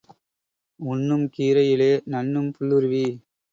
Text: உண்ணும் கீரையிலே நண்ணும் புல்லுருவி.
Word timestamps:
உண்ணும் 0.79 1.25
கீரையிலே 1.35 1.91
நண்ணும் 2.05 2.51
புல்லுருவி. 2.51 3.05